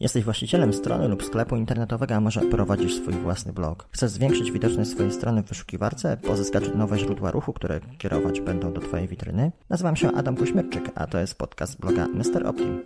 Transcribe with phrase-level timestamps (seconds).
[0.00, 3.88] Jesteś właścicielem strony lub sklepu internetowego, a może prowadzisz swój własny blog.
[3.90, 8.80] Chcesz zwiększyć widoczność swojej strony w wyszukiwarce, pozyskać nowe źródła ruchu, które kierować będą do
[8.80, 9.52] Twojej witryny?
[9.68, 12.46] Nazywam się Adam Kuśmierczyk, a to jest podcast bloga Mr.
[12.46, 12.82] Optim.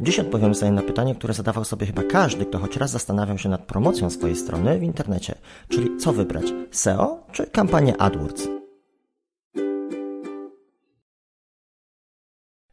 [0.00, 3.48] Dziś odpowiem sobie na pytanie, które zadawał sobie chyba każdy, kto choć raz zastanawiał się
[3.48, 5.34] nad promocją swojej strony w internecie,
[5.68, 8.61] czyli co wybrać, SEO czy kampanię AdWords?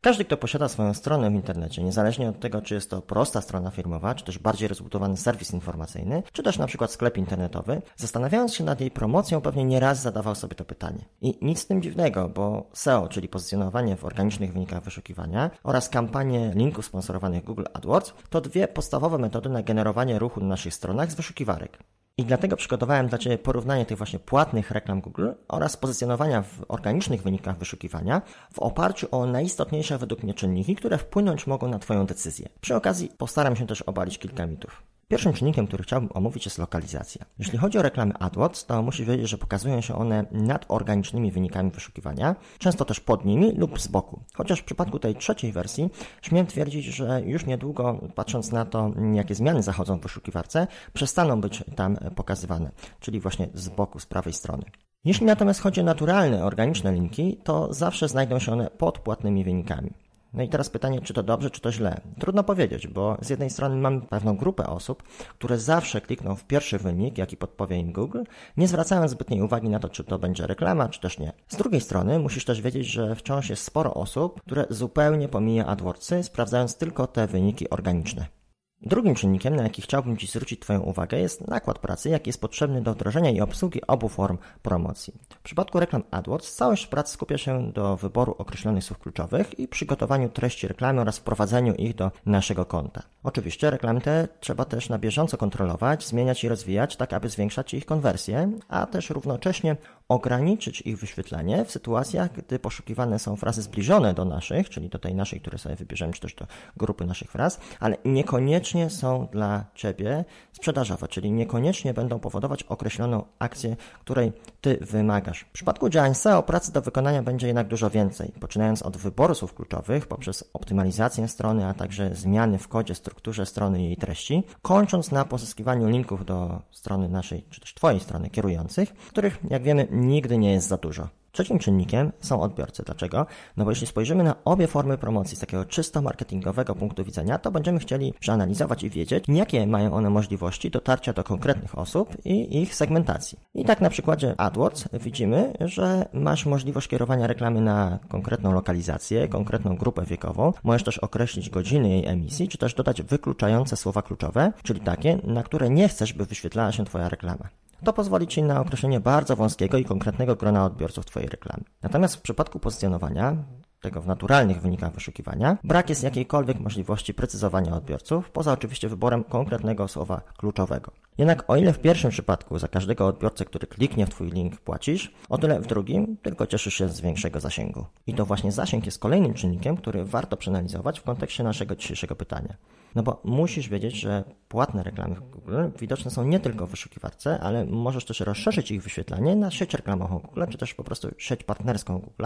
[0.01, 3.71] Każdy, kto posiada swoją stronę w internecie, niezależnie od tego, czy jest to prosta strona
[3.71, 8.63] firmowa, czy też bardziej rozbudowany serwis informacyjny, czy też na przykład sklep internetowy, zastanawiając się
[8.63, 11.05] nad jej promocją, pewnie nieraz zadawał sobie to pytanie.
[11.21, 16.51] I nic z tym dziwnego, bo SEO, czyli pozycjonowanie w organicznych wynikach wyszukiwania oraz kampanie
[16.55, 21.15] linków sponsorowanych Google AdWords, to dwie podstawowe metody na generowanie ruchu na naszych stronach z
[21.15, 21.77] wyszukiwarek.
[22.19, 27.23] I dlatego przygotowałem dla Ciebie porównanie tych właśnie płatnych reklam Google oraz pozycjonowania w organicznych
[27.23, 28.21] wynikach wyszukiwania
[28.53, 32.49] w oparciu o najistotniejsze według mnie czynniki, które wpłynąć mogą na Twoją decyzję.
[32.61, 34.83] Przy okazji postaram się też obalić kilka mitów.
[35.09, 37.25] Pierwszym czynnikiem, który chciałbym omówić jest lokalizacja.
[37.39, 41.71] Jeśli chodzi o reklamy AdWords, to musisz wiedzieć, że pokazują się one nad organicznymi wynikami
[41.71, 44.19] wyszukiwania, często też pod nimi lub z boku.
[44.33, 45.89] Chociaż w przypadku tej trzeciej wersji
[46.21, 51.63] śmiem twierdzić, że już niedługo, patrząc na to, jakie zmiany zachodzą w wyszukiwarce, przestaną być
[51.75, 54.63] tam pokazywane, czyli właśnie z boku, z prawej strony.
[55.05, 59.91] Jeśli natomiast chodzi o naturalne, organiczne linki, to zawsze znajdą się one pod płatnymi wynikami.
[60.33, 62.01] No i teraz pytanie, czy to dobrze, czy to źle?
[62.19, 66.77] Trudno powiedzieć, bo z jednej strony mamy pewną grupę osób, które zawsze klikną w pierwszy
[66.77, 68.23] wynik, jaki podpowie im Google,
[68.57, 71.33] nie zwracając zbytniej uwagi na to, czy to będzie reklama, czy też nie.
[71.47, 76.23] Z drugiej strony musisz też wiedzieć, że wciąż jest sporo osób, które zupełnie pomija AdWordsy,
[76.23, 78.38] sprawdzając tylko te wyniki organiczne.
[78.81, 82.81] Drugim czynnikiem, na jaki chciałbym Ci zwrócić Twoją uwagę, jest nakład pracy, jaki jest potrzebny
[82.81, 85.13] do wdrożenia i obsługi obu form promocji.
[85.29, 90.29] W przypadku reklam AdWords całość prac skupia się do wyboru określonych słów kluczowych i przygotowaniu
[90.29, 93.03] treści reklamy oraz wprowadzeniu ich do naszego konta.
[93.23, 97.85] Oczywiście reklamy te trzeba też na bieżąco kontrolować, zmieniać i rozwijać, tak aby zwiększać ich
[97.85, 99.75] konwersję, a też równocześnie
[100.09, 105.15] ograniczyć ich wyświetlenie w sytuacjach, gdy poszukiwane są frazy zbliżone do naszych, czyli do tej
[105.15, 106.47] naszej, które sobie wybierzemy, czy też do
[106.77, 113.75] grupy naszych fraz, ale niekoniecznie są dla Ciebie sprzedażowe, czyli niekoniecznie będą powodować określoną akcję,
[113.99, 114.31] której
[114.61, 115.39] Ty wymagasz.
[115.39, 119.53] W przypadku działań SEO pracy do wykonania będzie jednak dużo więcej, poczynając od wyboru słów
[119.53, 125.11] kluczowych, poprzez optymalizację strony, a także zmiany w kodzie, strukturze strony i jej treści, kończąc
[125.11, 130.37] na pozyskiwaniu linków do strony naszej, czy też Twojej strony kierujących, których, jak wiemy, nigdy
[130.37, 131.07] nie jest za dużo.
[131.31, 132.83] Trzecim czynnikiem są odbiorcy.
[132.83, 133.25] Dlaczego?
[133.57, 137.51] No bo jeśli spojrzymy na obie formy promocji z takiego czysto marketingowego punktu widzenia, to
[137.51, 142.75] będziemy chcieli przeanalizować i wiedzieć, jakie mają one możliwości dotarcia do konkretnych osób i ich
[142.75, 143.39] segmentacji.
[143.53, 149.75] I tak na przykładzie AdWords widzimy, że masz możliwość kierowania reklamy na konkretną lokalizację, konkretną
[149.75, 150.53] grupę wiekową.
[150.63, 155.43] Możesz też określić godziny jej emisji, czy też dodać wykluczające słowa kluczowe, czyli takie, na
[155.43, 157.49] które nie chcesz, by wyświetlała się Twoja reklama.
[157.83, 161.63] To pozwoli Ci na określenie bardzo wąskiego i konkretnego grona odbiorców Twojej reklamy.
[161.81, 163.35] Natomiast w przypadku pozycjonowania,
[163.81, 169.87] tego w naturalnych wynikach wyszukiwania, brak jest jakiejkolwiek możliwości precyzowania odbiorców, poza oczywiście wyborem konkretnego
[169.87, 170.91] słowa kluczowego.
[171.17, 175.13] Jednak o ile w pierwszym przypadku za każdego odbiorcę, który kliknie w Twój link płacisz,
[175.29, 177.85] o tyle w drugim tylko cieszysz się z większego zasięgu.
[178.07, 182.55] I to właśnie zasięg jest kolejnym czynnikiem, który warto przeanalizować w kontekście naszego dzisiejszego pytania.
[182.95, 187.39] No bo musisz wiedzieć, że płatne reklamy w Google widoczne są nie tylko w wyszukiwarce,
[187.39, 191.43] ale możesz też rozszerzyć ich wyświetlanie na sieć reklamową Google, czy też po prostu sieć
[191.43, 192.25] partnerską Google,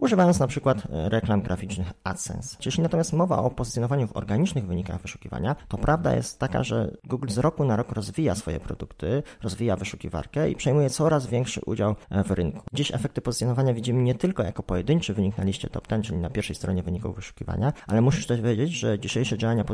[0.00, 2.56] używając na przykład e, reklam graficznych AdSense.
[2.66, 7.28] Jeśli natomiast mowa o pozycjonowaniu w organicznych wynikach wyszukiwania, to prawda jest taka, że Google
[7.28, 12.24] z roku na rok rozwija swoje produkty, rozwija wyszukiwarkę i przejmuje coraz większy udział e,
[12.24, 12.60] w rynku.
[12.72, 16.30] Dziś efekty pozycjonowania widzimy nie tylko jako pojedynczy wynik na liście top 10, czyli na
[16.30, 19.64] pierwszej stronie wyników wyszukiwania, ale musisz też wiedzieć, że dzisiejsze działania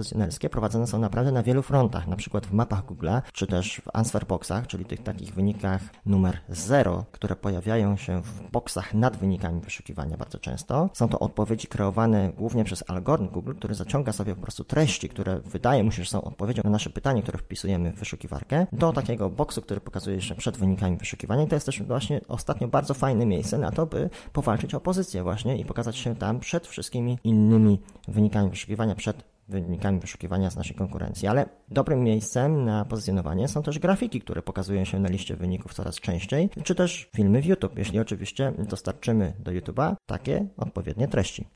[0.51, 4.27] prowadzone są naprawdę na wielu frontach, na przykład w mapach Google'a, czy też w answer
[4.27, 10.17] boxach, czyli tych takich wynikach numer 0, które pojawiają się w boxach nad wynikami wyszukiwania
[10.17, 10.91] bardzo często.
[10.93, 15.41] Są to odpowiedzi kreowane głównie przez algorytm Google, który zaciąga sobie po prostu treści, które
[15.41, 19.31] wydaje mu się, że są odpowiedzią na nasze pytanie, które wpisujemy w wyszukiwarkę, do takiego
[19.31, 21.43] boksu, który pokazuje się przed wynikami wyszukiwania.
[21.45, 25.23] I to jest też właśnie ostatnio bardzo fajne miejsce na to, by powalczyć o pozycję
[25.23, 30.77] właśnie i pokazać się tam przed wszystkimi innymi wynikami wyszukiwania, przed wynikami wyszukiwania z naszej
[30.77, 35.75] konkurencji, ale dobrym miejscem na pozycjonowanie są też grafiki, które pokazują się na liście wyników
[35.75, 41.47] coraz częściej, czy też filmy w YouTube, jeśli oczywiście dostarczymy do YouTube'a takie odpowiednie treści.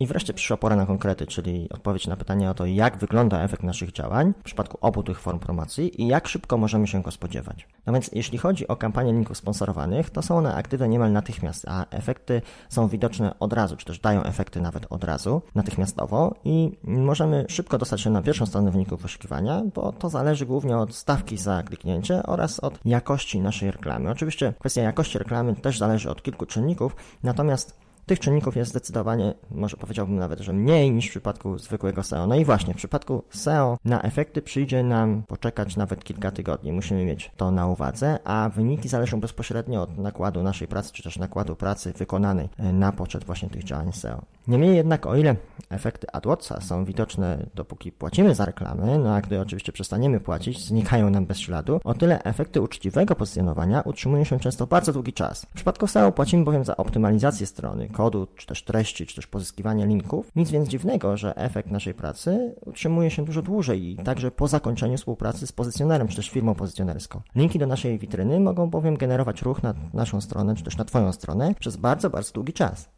[0.00, 3.62] I wreszcie przyszła pora na konkrety, czyli odpowiedź na pytanie o to, jak wygląda efekt
[3.62, 7.68] naszych działań w przypadku obu tych form promocji i jak szybko możemy się go spodziewać.
[7.86, 11.86] No więc jeśli chodzi o kampanię linków sponsorowanych, to są one aktywne niemal natychmiast, a
[11.90, 17.44] efekty są widoczne od razu, czy też dają efekty nawet od razu, natychmiastowo i możemy
[17.48, 21.62] szybko dostać się na pierwszą stronę wyników wyszukiwania, bo to zależy głównie od stawki za
[21.62, 24.10] kliknięcie oraz od jakości naszej reklamy.
[24.10, 29.76] Oczywiście kwestia jakości reklamy też zależy od kilku czynników, natomiast tych czynników jest zdecydowanie, może
[29.76, 32.26] powiedziałbym nawet, że mniej niż w przypadku zwykłego SEO.
[32.26, 36.72] No i właśnie, w przypadku SEO na efekty przyjdzie nam poczekać nawet kilka tygodni.
[36.72, 41.18] Musimy mieć to na uwadze, a wyniki zależą bezpośrednio od nakładu naszej pracy, czy też
[41.18, 44.22] nakładu pracy wykonanej e, na poczet właśnie tych działań SEO.
[44.48, 45.36] Niemniej jednak, o ile
[45.70, 51.10] efekty AdWordsa są widoczne dopóki płacimy za reklamy, no a gdy oczywiście przestaniemy płacić, znikają
[51.10, 55.46] nam bez śladu, o tyle efekty uczciwego pozycjonowania utrzymują się często bardzo długi czas.
[55.50, 59.86] W przypadku SEO płacimy bowiem za optymalizację strony, kodu, czy też treści, czy też pozyskiwanie
[59.86, 60.30] linków.
[60.36, 64.96] Nic więc dziwnego, że efekt naszej pracy utrzymuje się dużo dłużej i także po zakończeniu
[64.96, 67.20] współpracy z pozycjonerem, czy też firmą pozycjonerską.
[67.34, 71.12] Linki do naszej witryny mogą bowiem generować ruch na naszą stronę, czy też na Twoją
[71.12, 72.97] stronę przez bardzo, bardzo długi czas.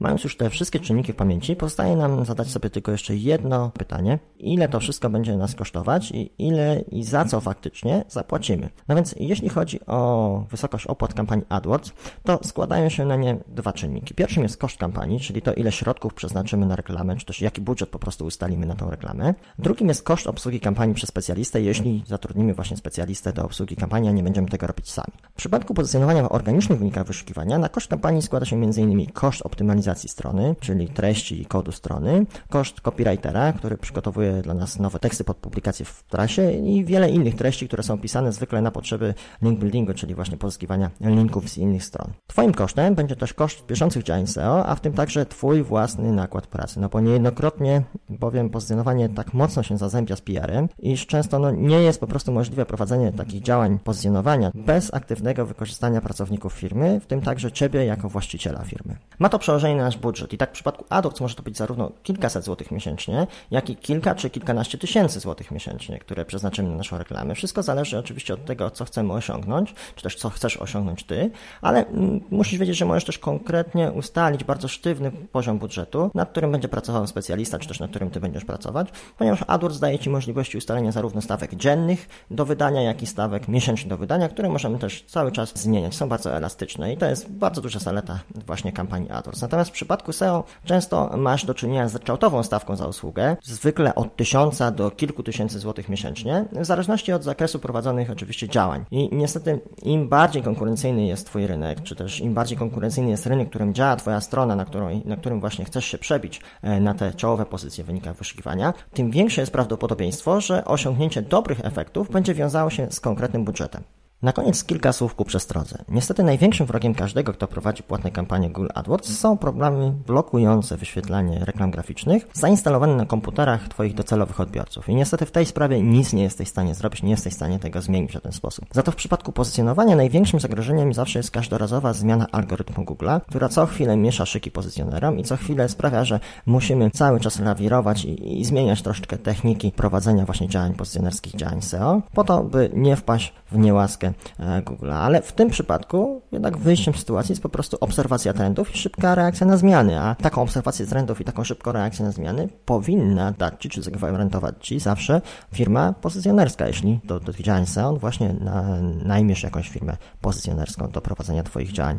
[0.00, 4.18] Mając już te wszystkie czynniki w pamięci, pozostaje nam zadać sobie tylko jeszcze jedno pytanie.
[4.38, 8.68] Ile to wszystko będzie nas kosztować i ile i za co faktycznie zapłacimy?
[8.88, 11.92] No więc jeśli chodzi o wysokość opłat kampanii AdWords,
[12.22, 14.14] to składają się na nie dwa czynniki.
[14.14, 17.88] Pierwszym jest koszt kampanii, czyli to ile środków przeznaczymy na reklamę, czy też jaki budżet
[17.88, 19.34] po prostu ustalimy na tą reklamę.
[19.58, 24.12] Drugim jest koszt obsługi kampanii przez specjalistę, jeśli zatrudnimy właśnie specjalistę do obsługi kampanii, a
[24.12, 25.12] nie będziemy tego robić sami.
[25.32, 29.06] W przypadku pozycjonowania w organicznych wynikach wyszukiwania na koszt kampanii składa się m.in.
[29.12, 34.98] koszt optymalizacji strony, czyli treści i kodu strony, koszt copywritera, który przygotowuje dla nas nowe
[34.98, 39.14] teksty pod publikację w trasie i wiele innych treści, które są pisane zwykle na potrzeby
[39.42, 42.12] link buildingu, czyli właśnie pozyskiwania linków z innych stron.
[42.26, 46.46] Twoim kosztem będzie też koszt bieżących działań SEO, a w tym także Twój własny nakład
[46.46, 51.50] pracy, no bo niejednokrotnie bowiem pozycjonowanie tak mocno się zazębia z PR-em, iż często no,
[51.50, 57.06] nie jest po prostu możliwe prowadzenie takich działań pozycjonowania bez aktywnego wykorzystania pracowników firmy, w
[57.06, 58.96] tym także Ciebie jako właściciela firmy.
[59.18, 60.32] Ma to przełożenie nasz budżet.
[60.32, 64.14] I tak w przypadku AdWords może to być zarówno kilkaset złotych miesięcznie, jak i kilka
[64.14, 67.34] czy kilkanaście tysięcy złotych miesięcznie, które przeznaczymy na naszą reklamę.
[67.34, 71.30] Wszystko zależy oczywiście od tego, co chcemy osiągnąć, czy też co chcesz osiągnąć ty,
[71.62, 76.52] ale mm, musisz wiedzieć, że możesz też konkretnie ustalić bardzo sztywny poziom budżetu, nad którym
[76.52, 78.88] będzie pracował specjalista, czy też nad którym ty będziesz pracować,
[79.18, 83.88] ponieważ AdWords daje ci możliwości ustalenia zarówno stawek dziennych do wydania, jak i stawek miesięcznych
[83.88, 85.94] do wydania, które możemy też cały czas zmieniać.
[85.94, 89.42] Są bardzo elastyczne i to jest bardzo duża zaleta właśnie kampanii AdWords.
[89.42, 94.16] Natomiast w przypadku SEO często masz do czynienia z ryczałtową stawką za usługę, zwykle od
[94.16, 98.84] tysiąca do kilku tysięcy złotych miesięcznie, w zależności od zakresu prowadzonych oczywiście działań.
[98.90, 103.48] I niestety im bardziej konkurencyjny jest Twój rynek, czy też im bardziej konkurencyjny jest rynek,
[103.48, 104.66] którym działa Twoja strona, na,
[105.04, 109.10] na którym właśnie chcesz się przebić e, na te czołowe pozycje w wynikach wyszukiwania, tym
[109.10, 113.82] większe jest prawdopodobieństwo, że osiągnięcie dobrych efektów będzie wiązało się z konkretnym budżetem.
[114.22, 115.84] Na koniec kilka słów ku przestrodze.
[115.88, 121.70] Niestety największym wrogiem każdego, kto prowadzi płatne kampanie Google AdWords są problemy blokujące wyświetlanie reklam
[121.70, 124.88] graficznych zainstalowane na komputerach Twoich docelowych odbiorców.
[124.88, 127.58] I niestety w tej sprawie nic nie jesteś w stanie zrobić, nie jesteś w stanie
[127.58, 128.64] tego zmienić w ten sposób.
[128.72, 133.66] Za to w przypadku pozycjonowania największym zagrożeniem zawsze jest każdorazowa zmiana algorytmu Google'a, która co
[133.66, 138.44] chwilę miesza szyki pozycjonerom i co chwilę sprawia, że musimy cały czas lawirować i, i
[138.44, 143.58] zmieniać troszeczkę techniki prowadzenia właśnie działań pozycjonerskich, działań SEO, po to, by nie wpaść w
[143.58, 148.74] niełaskę E, Google, ale w tym przypadku jednak wyjściem sytuacji jest po prostu obserwacja trendów
[148.74, 152.48] i szybka reakcja na zmiany, a taką obserwację trendów i taką szybką reakcję na zmiany
[152.64, 155.20] powinna dać Ci, czy zagwarantować Ci zawsze
[155.54, 158.64] firma pozycjonerska, jeśli do, do działań SEO właśnie na,
[159.04, 161.98] najmiesz jakąś firmę pozycjonerską do prowadzenia Twoich działań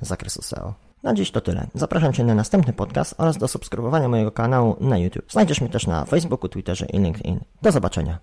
[0.00, 0.74] z zakresu SEO.
[1.02, 1.66] Na dziś to tyle.
[1.74, 5.32] Zapraszam Cię na następny podcast oraz do subskrybowania mojego kanału na YouTube.
[5.32, 7.40] Znajdziesz mnie też na Facebooku, Twitterze i LinkedIn.
[7.62, 8.18] Do zobaczenia.